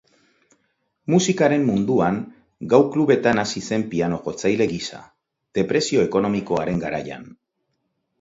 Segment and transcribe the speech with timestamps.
[1.15, 2.15] Musikaren munduan
[2.71, 5.03] gau-klubetan hasi zen piano-jotzaile gisa,
[5.59, 7.29] depresio ekonomikoaren garaian.